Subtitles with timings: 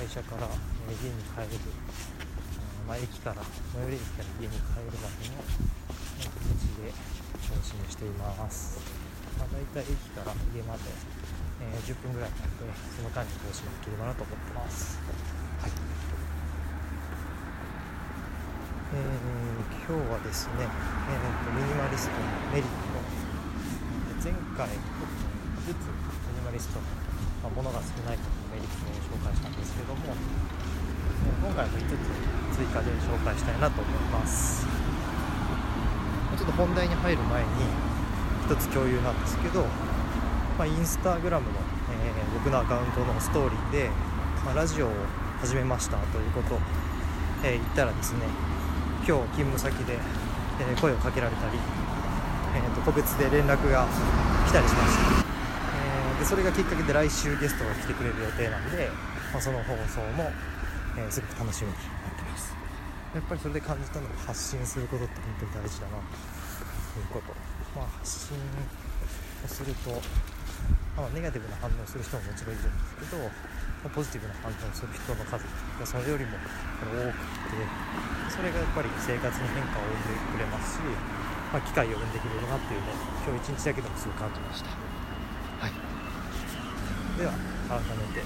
[0.00, 1.60] 会社から、え家に帰る、
[2.88, 6.88] まあ、駅から最寄り駅から家に帰るまでの形で
[7.44, 8.80] 更新しています、
[9.36, 10.88] まあ、大体駅から家まで、
[11.60, 14.96] えー、10分ぐらいなのでその間に更新できればなと思ってます。
[15.60, 15.72] はい。
[18.96, 22.24] えー、今日はですね、えーと、ミニマリストの
[22.56, 22.72] メリット。
[24.24, 26.88] 前回5つミニマリストの、
[27.44, 34.66] まあ、物が少ないことのメリットを紹介したんですけども、今回も5つ追加で紹介したいなと思います。
[36.36, 37.48] ちょっと本題に入る前に
[38.48, 39.62] 1つ共有なんですけど、
[40.58, 41.58] まあ、インスタグラムの、
[41.92, 43.90] えー、僕のアカウントのストーリーで、
[44.44, 44.90] まあ、ラジオを
[45.40, 46.58] 始めましたということを、
[47.44, 48.20] えー、言ったらですね
[49.06, 49.98] 今日勤務先で、
[50.60, 51.58] えー、声をかけられたり、
[52.54, 53.86] えーと、個別で連絡が
[54.48, 55.29] 来たりしました、
[56.20, 58.92] でそれがきっかけで来週ゲストが来てくれる予定なんで、
[59.32, 60.28] まあ、その放送も、
[61.00, 62.52] えー、すごく楽しみになってます。
[63.16, 67.32] やっぱりそれで感じたのが発信することって本当に大事だなということ。
[67.74, 69.96] まあ発信をすると、
[70.92, 73.30] まあ、ネガティブな反応する人ももちろんいるんですけど
[73.88, 77.16] ポジティブな反応する人の数がそれよりも多く
[77.48, 77.64] て
[78.28, 80.84] それがやっぱり生活に変化を生んでくれますし、
[81.48, 85.89] まあ、機会を生んでくれるなっていうのを今日一日だけでもすごく感じました、はい、
[87.20, 87.32] では
[87.68, 88.24] 改めて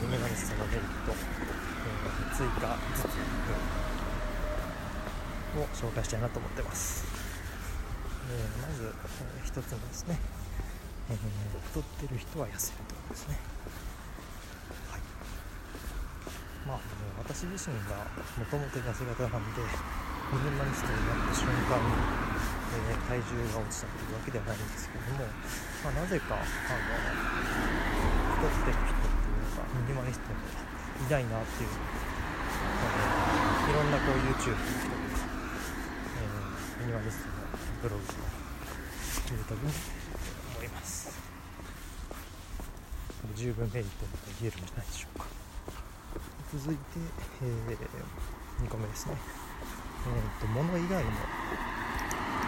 [0.00, 3.12] ミニマリストのメリット、えー、追加ずつ
[5.84, 7.04] を紹介したいなと思ってます、
[8.32, 10.18] えー、まず、えー、1つ目ですね、
[11.10, 11.16] えー、
[11.68, 13.36] 太ってる人は痩せるということですね。
[14.88, 15.00] はい。
[16.66, 16.80] まあ、
[17.20, 18.00] 私自身が
[18.40, 22.25] もともと痩せ型なんでミニマリストになった瞬間に、
[23.06, 25.30] 体重が落ちたというわけではないんですけども、
[25.86, 26.44] まあ、なぜかあの
[28.36, 30.42] 太ってる人っていうのがミニマリストに
[31.06, 31.70] いないなっていう、
[32.82, 32.90] あ
[33.70, 35.06] いろんなこう YouTube の人とか、
[36.18, 37.34] えー、ミニマリストの
[37.82, 38.18] ブログとか
[39.30, 39.72] 見るたびに
[40.56, 41.14] 思います。
[43.34, 45.26] 十分メリットと言えるんじゃないでしょうか。
[46.52, 46.82] 続いて、
[47.42, 49.16] えー、2個目ですね、
[50.06, 51.10] えーと、物以外の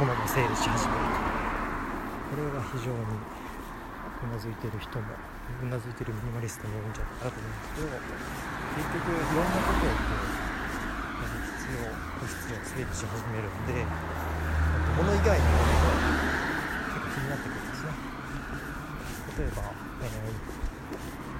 [0.00, 1.04] ものも整理し始める
[2.32, 5.12] これは非常にうなずいてる人も
[5.60, 8.00] うなずいてるミニマリストも多いんじゃないかなと思うんですけど
[8.80, 10.24] 結局いろんなことをこう
[11.52, 11.84] 必要
[12.16, 13.84] 不必要整理し始めるんで
[14.96, 16.00] 物以外のものが
[16.96, 17.92] 結構気になってくるんですね。
[19.36, 19.68] 例えば、
[20.00, 20.48] えー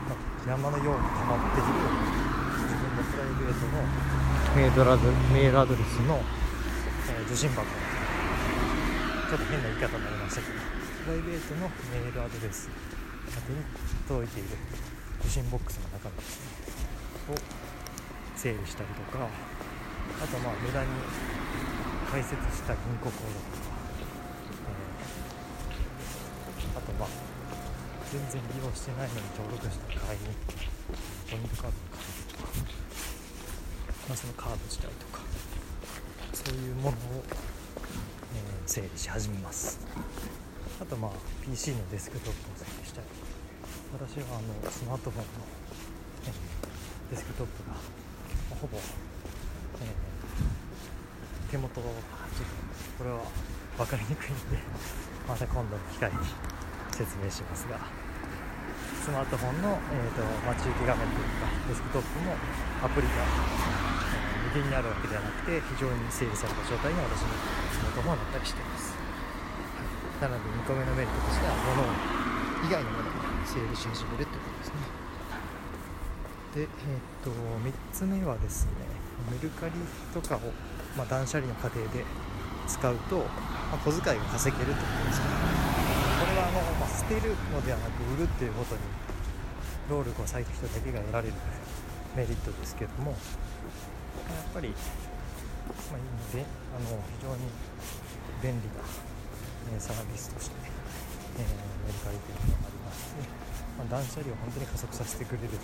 [0.04, 0.20] ま
[0.52, 1.96] 山のように溜まっているの
[3.08, 3.88] プライベートの
[4.52, 6.20] メールアドメールアドレスの、
[7.08, 7.89] えー、受信箱。
[9.30, 10.58] ちょっと変な言い方になりましたけど
[11.06, 13.62] プライベートのメールアドレス宛に
[14.10, 14.48] 届いている
[15.22, 16.50] 受信ボックスの中身ですね
[17.30, 17.38] を
[18.34, 20.90] 整理したりとかあとまあ無駄に
[22.10, 23.70] 解説した銀行口座とか、
[24.66, 27.14] えー、あとまあ
[28.10, 30.26] 全然利用してないのに登録した会員
[31.30, 32.02] ポイントカードの会
[32.66, 32.74] 員
[34.10, 35.22] まあ、そのカード自体とか
[36.34, 37.22] そういうものを、
[38.70, 39.82] 整理し始めます。
[40.80, 41.10] あとまあ
[41.42, 43.06] PC のデスクトップを整理したり
[43.90, 45.42] 私はあのスマートフォンの、
[46.22, 46.32] え、
[47.10, 47.74] デスクトップが、
[48.54, 51.98] ほぼ、えー、手元ちょっと
[52.94, 53.26] これは
[53.76, 54.62] 分かりにくいんで
[55.26, 56.22] また今度の機会に
[56.94, 57.74] 説明しますが
[59.02, 62.38] スマートフォンの、えーと、待ち受け画面というかデスクトップの
[62.86, 63.26] アプリが
[64.54, 67.34] 右にあるわけではなくて非常に整理された状態に私の
[68.00, 71.84] スマートフォンはなったりしてます、はい、なので2個目のメリットとしては物
[72.64, 74.80] 以外のものを整理し始めるということですね
[76.56, 76.68] で、えー、っ
[77.20, 78.88] と3つ目はですね
[79.28, 79.72] メルカリ
[80.16, 80.40] とかを、
[80.96, 82.04] まあ、断捨離の過程で
[82.66, 83.18] 使うと、
[83.68, 85.26] まあ、小遣いが稼げるということですね
[86.24, 88.80] これはあの、まあ、捨てるのではなく売るっていうことに
[89.92, 91.34] 労力を割いた人だけが得られる
[92.16, 93.18] メリットですけどもやっ
[94.54, 94.72] ぱり、
[95.70, 97.46] まあ、であの非常に
[98.42, 98.82] 便利な、
[99.74, 100.56] えサービスとして、
[101.38, 103.22] えー、メルカリというのがありますし、
[103.78, 105.54] まあ、断捨離を本当に加速させてくれる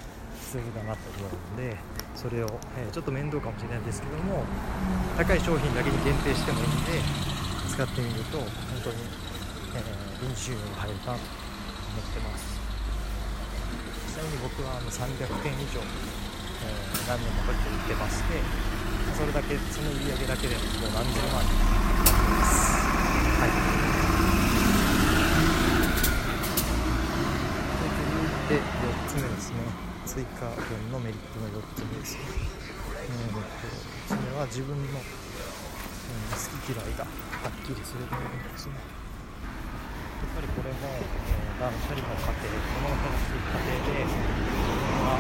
[0.47, 1.75] ツールだなと思うので
[2.15, 4.45] それを、えー、ちょっと面倒かもしれないですけども
[5.19, 7.03] 高い商品だけに限定してもいいんで
[7.73, 8.47] 使ってみると本
[8.85, 9.03] 当に、
[9.75, 12.57] えー、臨収入が入るかなと思ってます。
[14.13, 15.85] ちなみに僕はあの300件以上
[16.63, 18.41] えー、何年もかけて売ってまして
[19.15, 22.81] それだけその売り上げだけでもう何十万になってます
[23.39, 23.51] はい
[27.87, 29.57] で続いて4つ目ですね
[30.07, 32.21] 追加分のメリットの4つ目ですね、
[33.05, 33.43] えー、と
[34.15, 35.03] 1つ目は自分の、うん、好
[36.63, 45.19] き嫌いがはっきりするということですねやっぱりこれも、えー、断捨離の過程物を減らしい過程で自分は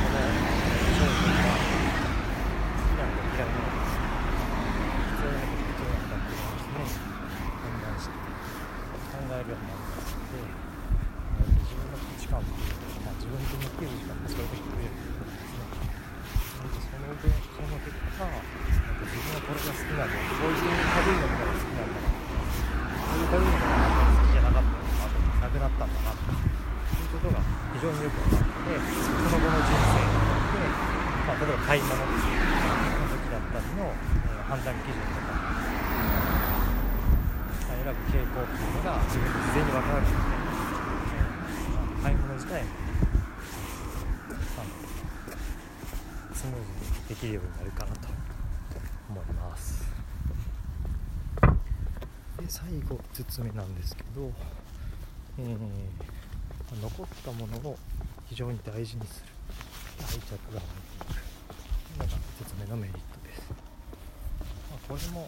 [0.00, 0.24] この
[0.96, 1.36] 商品
[1.68, 1.71] が
[3.46, 3.90] か嫌いなのか
[5.12, 6.94] 必要なのか必要なのかっていうのを常に
[7.62, 15.66] 判断して考えるようになりますので自分の価値観っていうのは、まあ、自分と向き合う時間がそれだけ増えるということですね
[16.52, 18.46] なのでその分その結果なんか
[19.02, 22.12] 自分はこれが好きなんだこういう軽いのが好きなんだな
[23.02, 23.66] こういう軽いのが
[24.12, 27.42] 好きじゃなかったのかとか、なくなったんだなということが
[27.74, 32.18] 非常によく分かってその後の人生で、まあ、例えば買い物の時
[33.30, 35.38] だったりの、えー、判断基準とか、
[37.72, 40.14] 選ぶ傾向っていうのが自分で事前に分かるので、
[40.82, 42.68] えー、買い物自体も、
[44.56, 44.66] まあ、
[46.34, 48.08] スムーズにできるようになるかなと
[49.08, 49.82] 思います。
[52.40, 54.32] で最後5つ目なんですけど
[55.38, 57.76] えー、残ったものを
[58.26, 59.26] 非常に大事にする
[60.00, 60.64] 愛着が湧い
[61.06, 61.11] て
[62.66, 65.26] のが5つ目のメリットです、まあ、これも、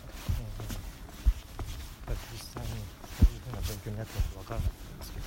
[2.06, 2.86] えー、実際に
[3.18, 5.26] そういうふうな状況になってるかわからないんですけど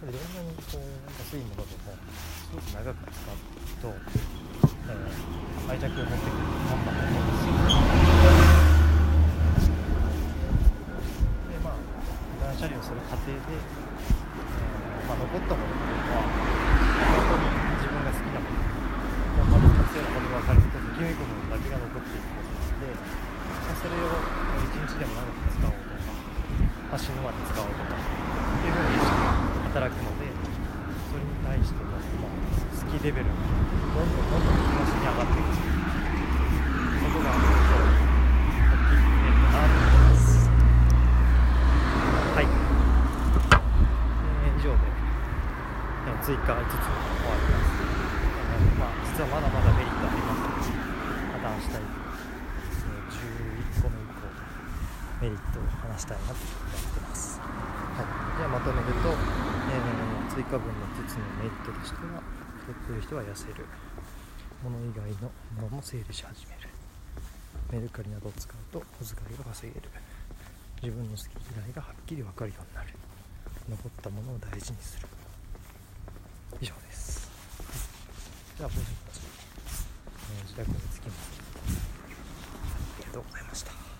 [0.00, 0.88] これどんなにこう
[1.20, 3.36] 安いものでもすごく長く使う
[3.82, 3.92] と、
[4.88, 7.60] えー、愛着を持ってくるものだと思うんですよ
[11.44, 11.84] でまあ
[12.40, 13.92] 断捨離をする過程で
[15.04, 16.24] まあ、残ったものっていうのは
[17.04, 17.44] 本当に
[17.76, 18.64] 自分が好きなもの
[19.44, 20.73] 本当に活用のこれが分かる。
[20.94, 24.14] ときめくものだけが残っていくことなので、まあ、それを
[24.62, 29.02] 一日でも長く使おうとか、まあ、死ぬまで使おうとかっていうふうに
[29.74, 30.30] 働くので
[31.10, 32.38] それに対しての、まあ、
[32.78, 35.58] 好きレベルがどんどんどんどん東に上がっていく
[37.02, 37.58] ことが大きい
[39.18, 40.46] メリットなと思います。
[42.38, 42.64] はい
[46.24, 47.76] 追加5つ終わります、
[48.80, 50.80] まあ、実はまだまだメリットありますので
[51.36, 51.68] また明日
[53.20, 54.24] 11個目以降
[55.20, 56.42] メリットを話したいなと思っ
[56.90, 58.06] てます、はい、
[58.38, 62.18] じゃあまとめると、えー、追加分の5つのメリットとしては
[62.66, 63.66] 太ってる人は痩せる。
[64.64, 65.30] 物以外の
[65.60, 66.68] ものも整理し始める。
[67.70, 69.88] メルカリなどを使うと小遣いが稼げる。
[70.82, 72.90] 自分の好き嫌いがはっきり分かるようになる。
[73.68, 75.06] 残ったものを大事にする。
[76.60, 77.30] 以上です、
[77.68, 78.58] はい。
[78.58, 79.20] じゃあもうちょっと、
[80.32, 81.30] えー、自宅に着きます
[82.96, 83.93] ありがとうございました。